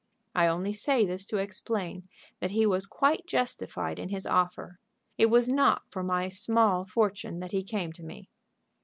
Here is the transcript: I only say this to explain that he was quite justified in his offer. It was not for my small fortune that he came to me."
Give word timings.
I 0.33 0.47
only 0.47 0.73
say 0.73 1.05
this 1.05 1.27
to 1.27 1.37
explain 1.37 2.07
that 2.39 2.49
he 2.49 2.65
was 2.65 2.87
quite 2.87 3.27
justified 3.27 3.99
in 3.99 4.09
his 4.09 4.25
offer. 4.25 4.79
It 5.19 5.27
was 5.27 5.47
not 5.47 5.83
for 5.91 6.01
my 6.01 6.27
small 6.27 6.85
fortune 6.85 7.37
that 7.39 7.51
he 7.51 7.61
came 7.63 7.93
to 7.93 8.03
me." 8.03 8.31